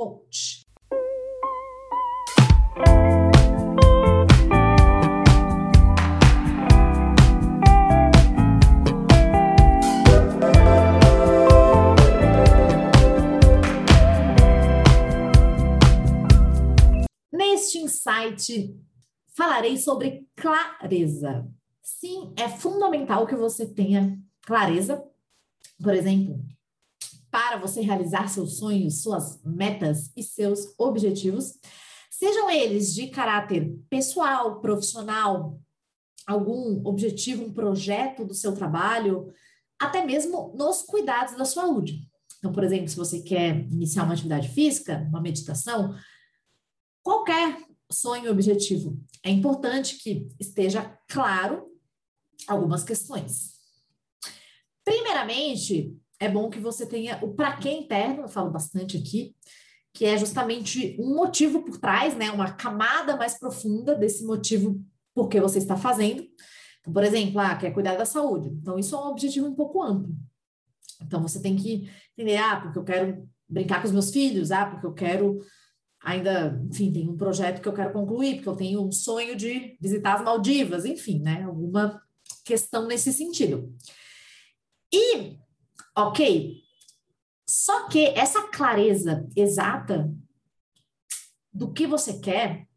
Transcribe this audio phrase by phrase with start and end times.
[0.00, 0.66] coach.
[17.30, 18.74] Neste insight,
[19.36, 21.46] falarei sobre clareza.
[21.82, 25.04] Sim, é fundamental que você tenha clareza,
[25.82, 26.42] por exemplo,
[27.30, 31.58] para você realizar seus sonhos, suas metas e seus objetivos,
[32.10, 35.60] sejam eles de caráter pessoal, profissional,
[36.26, 39.32] algum objetivo, um projeto do seu trabalho,
[39.78, 42.08] até mesmo nos cuidados da saúde.
[42.38, 45.94] Então, por exemplo, se você quer iniciar uma atividade física, uma meditação,
[47.02, 51.68] qualquer sonho objetivo, é importante que esteja claro
[52.46, 53.52] algumas questões.
[54.84, 59.34] Primeiramente, é bom que você tenha o para que interno, eu falo bastante aqui,
[59.92, 64.80] que é justamente um motivo por trás, né, uma camada mais profunda desse motivo
[65.14, 66.22] por que você está fazendo.
[66.80, 68.48] Então, por exemplo, ah, quer cuidar da saúde.
[68.48, 70.14] Então, isso é um objetivo um pouco amplo.
[71.02, 74.66] Então, você tem que entender, ah, porque eu quero brincar com os meus filhos, ah,
[74.66, 75.40] porque eu quero
[76.02, 79.76] ainda, enfim, tem um projeto que eu quero concluir, porque eu tenho um sonho de
[79.80, 82.00] visitar as Maldivas, enfim, né, alguma
[82.44, 83.74] questão nesse sentido.
[84.92, 85.38] E
[85.96, 86.62] Ok.
[87.48, 90.08] Só que essa clareza exata
[91.52, 92.68] do que você quer,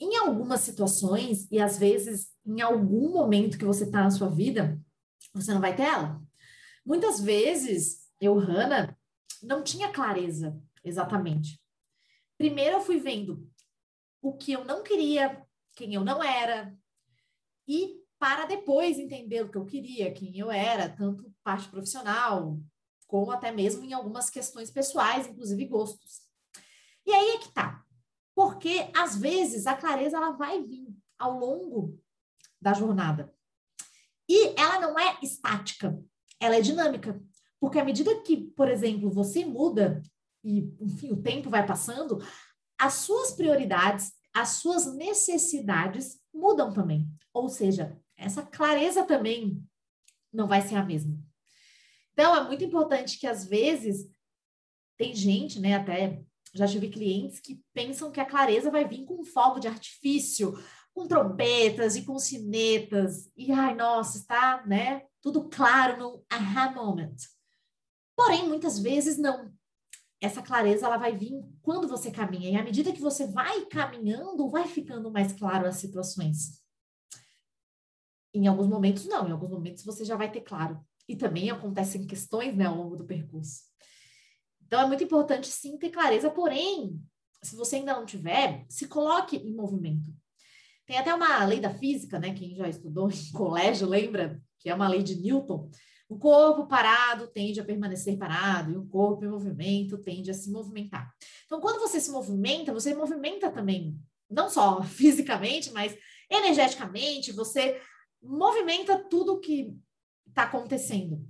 [0.00, 4.80] em algumas situações, e às vezes em algum momento que você está na sua vida,
[5.32, 6.20] você não vai ter ela.
[6.84, 8.96] Muitas vezes, eu, Hannah,
[9.42, 11.60] não tinha clareza exatamente.
[12.36, 13.48] Primeiro eu fui vendo
[14.20, 15.46] o que eu não queria,
[15.76, 16.74] quem eu não era,
[17.68, 22.60] e para depois entender o que eu queria, quem eu era, tanto parte profissional,
[23.08, 26.20] como até mesmo em algumas questões pessoais, inclusive gostos.
[27.06, 27.82] E aí é que tá.
[28.34, 31.98] Porque às vezes a clareza ela vai vir ao longo
[32.60, 33.34] da jornada.
[34.28, 35.98] E ela não é estática,
[36.38, 37.18] ela é dinâmica.
[37.58, 40.02] Porque à medida que, por exemplo, você muda
[40.44, 42.22] e, enfim, o tempo vai passando,
[42.78, 47.08] as suas prioridades, as suas necessidades mudam também.
[47.32, 49.60] Ou seja, essa clareza também
[50.32, 51.18] não vai ser a mesma.
[52.12, 54.08] Então, é muito importante que, às vezes,
[54.96, 56.22] tem gente, né, até
[56.52, 60.52] já tive clientes que pensam que a clareza vai vir com fogo de artifício,
[60.92, 67.16] com trompetas e com sinetas, e ai, nossa, está, né, tudo claro no aha moment.
[68.14, 69.50] Porém, muitas vezes não.
[70.20, 74.50] Essa clareza ela vai vir quando você caminha, e à medida que você vai caminhando,
[74.50, 76.60] vai ficando mais claro as situações.
[78.32, 79.28] Em alguns momentos, não.
[79.28, 80.80] Em alguns momentos, você já vai ter claro.
[81.08, 83.62] E também acontecem questões né, ao longo do percurso.
[84.64, 86.30] Então, é muito importante, sim, ter clareza.
[86.30, 87.00] Porém,
[87.42, 90.14] se você ainda não tiver, se coloque em movimento.
[90.86, 92.34] Tem até uma lei da física, né?
[92.34, 95.70] Quem já estudou em colégio lembra que é uma lei de Newton.
[96.08, 100.50] O corpo parado tende a permanecer parado e o corpo em movimento tende a se
[100.50, 101.14] movimentar.
[101.46, 103.96] Então, quando você se movimenta, você movimenta também,
[104.28, 105.96] não só fisicamente, mas
[106.28, 107.80] energeticamente, você
[108.22, 109.76] movimenta tudo que
[110.28, 111.26] está acontecendo.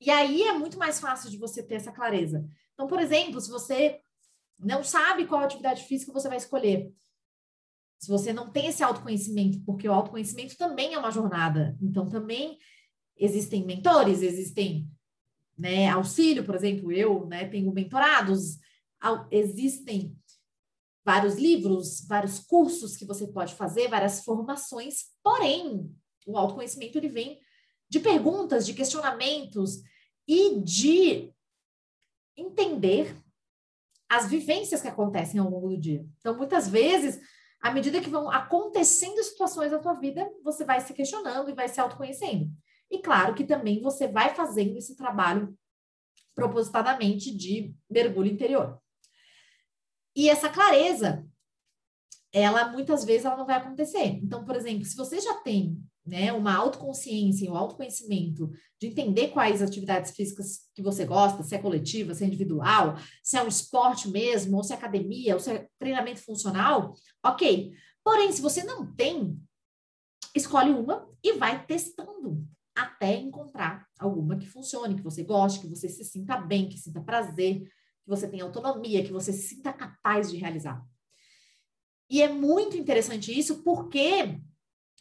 [0.00, 2.44] E aí é muito mais fácil de você ter essa clareza.
[2.74, 4.00] Então, por exemplo, se você
[4.58, 6.92] não sabe qual atividade física você vai escolher,
[7.98, 12.58] se você não tem esse autoconhecimento, porque o autoconhecimento também é uma jornada, então também
[13.16, 14.88] existem mentores, existem
[15.56, 18.58] né, auxílio, por exemplo, eu né, tenho mentorados,
[19.30, 20.16] existem
[21.04, 25.90] vários livros, vários cursos que você pode fazer, várias formações, porém,
[26.26, 27.40] o autoconhecimento ele vem
[27.88, 29.82] de perguntas, de questionamentos
[30.26, 31.32] e de
[32.36, 33.16] entender
[34.08, 36.06] as vivências que acontecem ao longo do dia.
[36.18, 37.20] Então, muitas vezes,
[37.60, 41.68] à medida que vão acontecendo situações na tua vida, você vai se questionando e vai
[41.68, 42.50] se autoconhecendo.
[42.90, 45.56] E claro que também você vai fazendo esse trabalho
[46.34, 48.78] propositadamente de mergulho interior.
[50.14, 51.26] E essa clareza,
[52.32, 54.18] ela muitas vezes ela não vai acontecer.
[54.22, 58.50] Então, por exemplo, se você já tem né, uma autoconsciência, um autoconhecimento,
[58.80, 63.36] de entender quais atividades físicas que você gosta, se é coletiva, se é individual, se
[63.36, 66.94] é um esporte mesmo, ou se é academia, ou se é treinamento funcional,
[67.24, 67.72] ok.
[68.02, 69.38] Porém, se você não tem,
[70.34, 72.44] escolhe uma e vai testando
[72.74, 77.00] até encontrar alguma que funcione, que você goste, que você se sinta bem, que sinta
[77.00, 77.70] prazer,
[78.02, 80.84] que você tenha autonomia, que você se sinta capaz de realizar.
[82.10, 84.38] E é muito interessante isso porque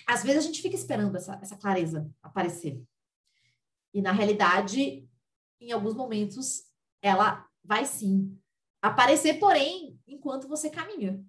[0.08, 2.82] às vezes a gente fica esperando essa, essa clareza aparecer.
[3.94, 5.08] E na realidade,
[5.60, 6.64] em alguns momentos,
[7.02, 8.38] ela vai sim
[8.82, 11.24] aparecer, porém, enquanto você caminha.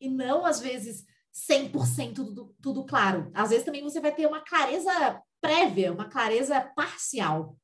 [0.00, 1.04] E não, às vezes,
[1.48, 3.30] 100% tudo, tudo claro.
[3.34, 7.56] Às vezes também você vai ter uma clareza prévia, uma clareza parcial.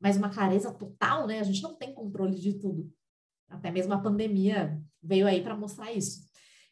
[0.00, 1.40] Mas uma clareza total, né?
[1.40, 2.92] A gente não tem controle de tudo.
[3.48, 6.26] Até mesmo a pandemia veio aí para mostrar isso.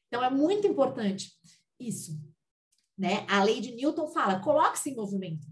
[0.08, 1.32] Então é muito importante
[1.78, 2.20] isso,
[2.96, 3.26] né?
[3.28, 5.46] A lei de Newton fala: coloque-se em movimento.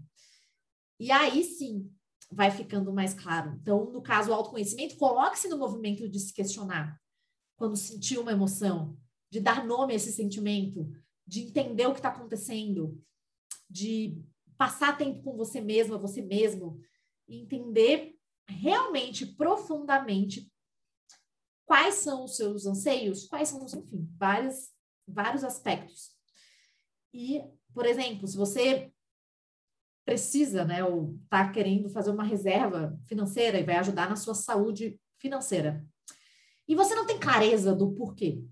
[0.99, 1.91] E aí sim
[2.31, 3.57] vai ficando mais claro.
[3.61, 6.99] Então, no caso do autoconhecimento, coloque-se no movimento de se questionar
[7.55, 8.97] quando sentir uma emoção,
[9.29, 10.89] de dar nome a esse sentimento,
[11.25, 13.01] de entender o que está acontecendo,
[13.69, 14.21] de
[14.57, 16.79] passar tempo com você mesma, você mesmo,
[17.27, 18.15] entender
[18.47, 20.51] realmente, profundamente,
[21.65, 24.71] quais são os seus anseios, quais são, os, enfim, vários,
[25.07, 26.15] vários aspectos.
[27.13, 27.41] E,
[27.73, 28.91] por exemplo, se você
[30.05, 34.99] precisa, né, ou está querendo fazer uma reserva financeira e vai ajudar na sua saúde
[35.17, 35.85] financeira,
[36.67, 38.43] e você não tem clareza do porquê,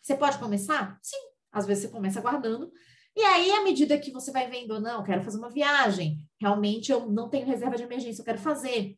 [0.00, 0.98] você pode começar?
[1.02, 1.18] Sim,
[1.52, 2.72] às vezes você começa guardando,
[3.16, 7.10] e aí, à medida que você vai vendo, não, quero fazer uma viagem, realmente eu
[7.10, 8.96] não tenho reserva de emergência, eu quero fazer.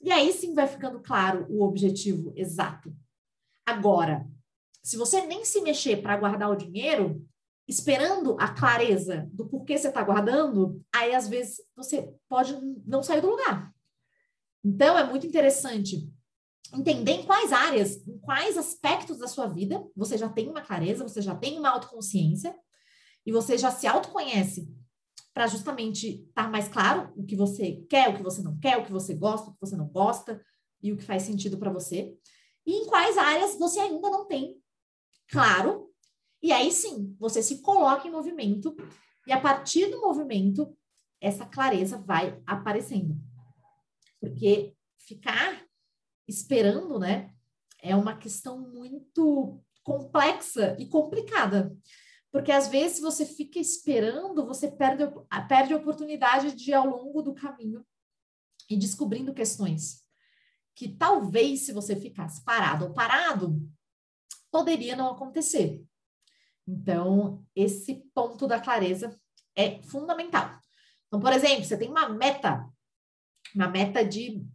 [0.00, 2.94] E aí sim vai ficando claro o objetivo exato.
[3.66, 4.26] Agora,
[4.82, 7.26] se você nem se mexer para guardar o dinheiro,
[7.66, 12.56] esperando a clareza do porquê você está guardando, aí às vezes você pode
[12.86, 13.74] não sair do lugar.
[14.64, 16.10] Então é muito interessante
[16.72, 21.06] entender em quais áreas, em quais aspectos da sua vida você já tem uma clareza,
[21.06, 22.54] você já tem uma autoconsciência
[23.28, 24.74] e você já se autoconhece
[25.34, 28.78] para justamente estar tá mais claro o que você quer, o que você não quer,
[28.78, 30.42] o que você gosta, o que você não gosta
[30.82, 32.16] e o que faz sentido para você.
[32.64, 34.58] E em quais áreas você ainda não tem
[35.30, 35.92] claro
[36.40, 38.74] e aí sim, você se coloca em movimento
[39.26, 40.74] e a partir do movimento,
[41.20, 43.14] essa clareza vai aparecendo.
[44.18, 44.74] Porque
[45.06, 45.66] ficar
[46.26, 47.34] esperando, né,
[47.82, 51.76] é uma questão muito complexa e complicada.
[52.38, 55.02] Porque às vezes você fica esperando, você perde,
[55.48, 57.84] perde a oportunidade de ir ao longo do caminho
[58.70, 60.04] e descobrindo questões
[60.72, 63.60] que talvez se você ficasse parado ou parado,
[64.52, 65.84] poderia não acontecer.
[66.64, 69.20] Então, esse ponto da clareza
[69.56, 70.60] é fundamental.
[71.08, 72.72] Então, por exemplo, você tem uma meta,
[73.52, 74.46] uma meta de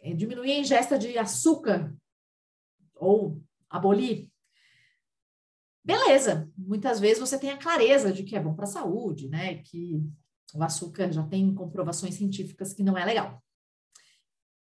[0.00, 1.96] é, diminuir a ingesta de açúcar
[2.96, 3.40] ou
[3.70, 4.28] abolir.
[5.88, 9.62] Beleza, muitas vezes você tem a clareza de que é bom para a saúde, né?
[9.62, 9.98] Que
[10.54, 13.42] o açúcar já tem comprovações científicas que não é legal.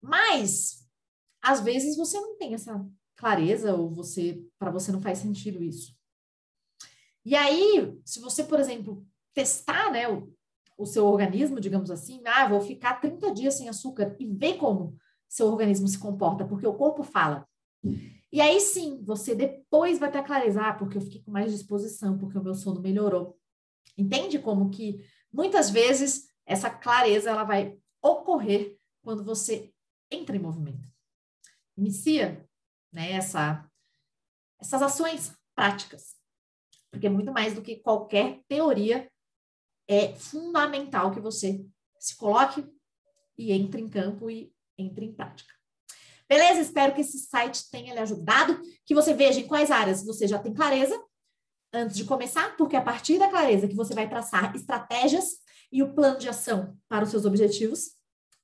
[0.03, 0.85] Mas
[1.41, 2.85] às vezes você não tem essa
[3.15, 5.97] clareza ou você para você não faz sentido isso.
[7.25, 10.35] E aí, se você, por exemplo, testar né, o,
[10.77, 14.99] o seu organismo, digamos assim, ah, vou ficar 30 dias sem açúcar e ver como
[15.29, 17.47] seu organismo se comporta, porque o corpo fala.
[18.33, 22.19] E aí sim, você depois vai ter clareza, ah, porque eu fiquei com mais disposição,
[22.19, 23.39] porque o meu sono melhorou.
[23.97, 29.73] Entende como que muitas vezes essa clareza ela vai ocorrer quando você
[30.11, 30.89] entra em movimento.
[31.77, 32.49] Inicia
[32.91, 33.71] né, essa,
[34.59, 36.23] essas ações práticas
[36.93, 39.11] porque muito mais do que qualquer teoria,
[39.89, 41.67] é fundamental que você
[41.99, 42.65] se coloque
[43.37, 45.53] e entre em campo e entre em prática.
[46.33, 46.61] Beleza?
[46.63, 50.39] Espero que esse site tenha lhe ajudado, que você veja em quais áreas você já
[50.39, 50.99] tem clareza
[51.75, 55.27] antes de começar, porque a partir da clareza que você vai traçar estratégias
[55.71, 57.91] e o plano de ação para os seus objetivos,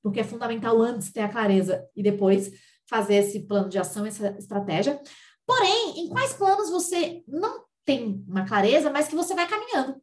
[0.03, 2.53] porque é fundamental antes ter a clareza e depois
[2.87, 5.01] fazer esse plano de ação, essa estratégia.
[5.47, 9.99] Porém, em quais planos você não tem uma clareza, mas que você vai caminhando.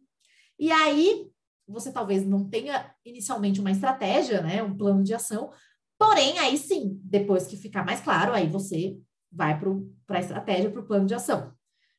[0.58, 1.30] E aí,
[1.68, 5.52] você talvez não tenha inicialmente uma estratégia, né, um plano de ação,
[5.98, 8.98] porém, aí sim, depois que ficar mais claro, aí você
[9.32, 11.54] vai para a estratégia, para o plano de ação.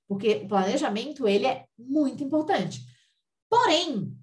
[0.09, 2.81] Porque o planejamento, ele é muito importante.
[3.49, 4.17] Porém,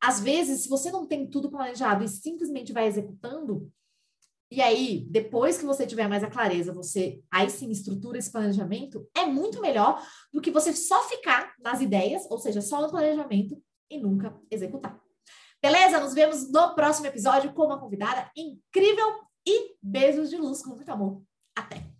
[0.00, 3.70] às vezes, se você não tem tudo planejado e simplesmente vai executando,
[4.50, 9.08] e aí, depois que você tiver mais a clareza, você aí sim estrutura esse planejamento,
[9.16, 10.00] é muito melhor
[10.32, 15.00] do que você só ficar nas ideias, ou seja, só no planejamento, e nunca executar.
[15.62, 16.00] Beleza?
[16.00, 20.90] Nos vemos no próximo episódio com uma convidada incrível e beijos de luz com muito
[20.90, 21.22] amor.
[21.54, 21.96] Até!